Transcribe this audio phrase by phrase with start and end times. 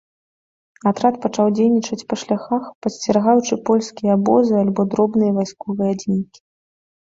[0.91, 6.39] Атрад пачаў дзейнічаць па шляхах, падсцерагаючы польскія абозы альбо дробныя вайсковыя адзінкі.